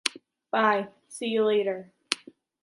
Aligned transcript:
Bye. 0.49 0.87
See 1.09 1.27
you 1.27 1.45
later. 1.45 1.93